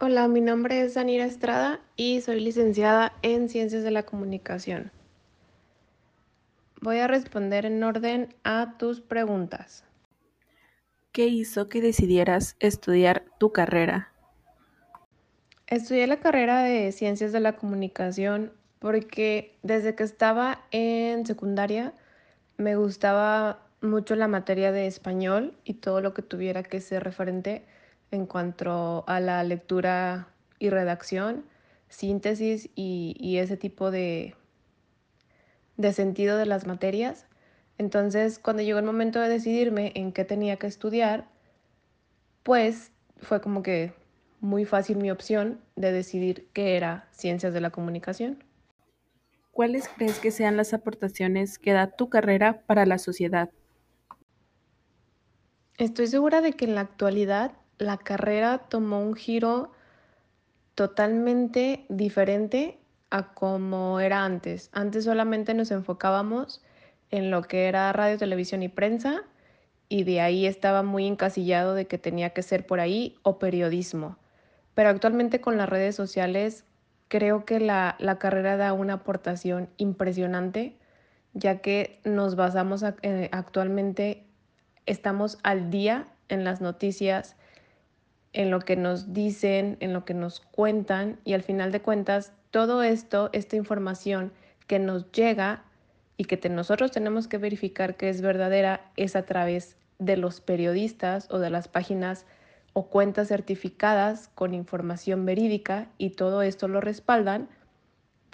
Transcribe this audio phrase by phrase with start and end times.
[0.00, 4.90] Hola, mi nombre es Danira Estrada y soy licenciada en Ciencias de la Comunicación.
[6.80, 9.84] Voy a responder en orden a tus preguntas.
[11.12, 14.12] ¿Qué hizo que decidieras estudiar tu carrera?
[15.68, 21.94] Estudié la carrera de Ciencias de la Comunicación porque desde que estaba en secundaria
[22.56, 27.64] me gustaba mucho la materia de español y todo lo que tuviera que ser referente
[28.10, 30.28] en cuanto a la lectura
[30.58, 31.44] y redacción,
[31.88, 34.34] síntesis y, y ese tipo de,
[35.76, 37.26] de sentido de las materias.
[37.78, 41.28] Entonces, cuando llegó el momento de decidirme en qué tenía que estudiar,
[42.42, 43.92] pues fue como que
[44.40, 48.44] muy fácil mi opción de decidir qué era ciencias de la comunicación.
[49.50, 53.50] ¿Cuáles crees que sean las aportaciones que da tu carrera para la sociedad?
[55.78, 59.72] Estoy segura de que en la actualidad la carrera tomó un giro
[60.74, 62.78] totalmente diferente
[63.10, 64.70] a como era antes.
[64.72, 66.62] Antes solamente nos enfocábamos
[67.10, 69.22] en lo que era radio, televisión y prensa
[69.88, 74.16] y de ahí estaba muy encasillado de que tenía que ser por ahí o periodismo.
[74.74, 76.64] Pero actualmente con las redes sociales
[77.08, 80.78] creo que la, la carrera da una aportación impresionante
[81.34, 84.24] ya que nos basamos eh, actualmente,
[84.86, 87.36] estamos al día en las noticias,
[88.34, 92.32] en lo que nos dicen, en lo que nos cuentan y al final de cuentas
[92.50, 94.32] todo esto, esta información
[94.66, 95.64] que nos llega
[96.16, 101.28] y que nosotros tenemos que verificar que es verdadera es a través de los periodistas
[101.30, 102.26] o de las páginas
[102.72, 107.48] o cuentas certificadas con información verídica y todo esto lo respaldan,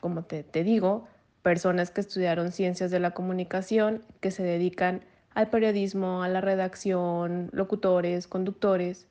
[0.00, 1.06] como te, digo,
[1.42, 5.02] personas que estudiaron ciencias de la comunicación, que se dedican
[5.34, 9.06] al periodismo, a la redacción, locutores, conductores.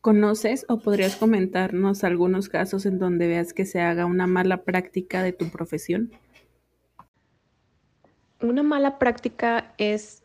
[0.00, 5.22] ¿Conoces o podrías comentarnos algunos casos en donde veas que se haga una mala práctica
[5.22, 6.10] de tu profesión?
[8.40, 10.22] Una mala práctica es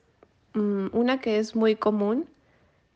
[0.54, 2.30] um, una que es muy común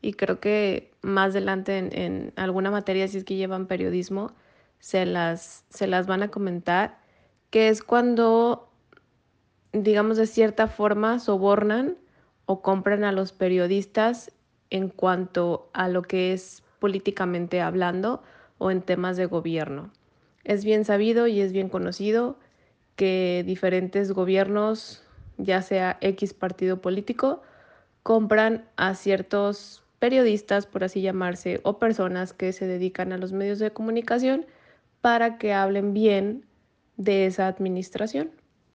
[0.00, 4.32] y creo que más adelante en, en, alguna materia, si es que llevan periodismo,
[4.78, 6.98] se las, se las van a comentar,
[7.50, 8.72] que es cuando,
[9.74, 11.98] digamos, de cierta forma sobornan
[12.46, 14.32] o compran a los periodistas
[14.70, 18.22] en cuanto a lo que es políticamente hablando
[18.58, 19.92] o en temas de gobierno.
[20.42, 22.36] Es bien sabido y es bien conocido
[22.96, 25.04] que diferentes gobiernos,
[25.38, 27.42] ya sea X partido político,
[28.02, 33.58] compran a ciertos periodistas, por así llamarse, o personas que se dedican a los medios
[33.58, 34.46] de comunicación
[35.00, 36.44] para que hablen bien
[36.96, 38.30] de esa administración.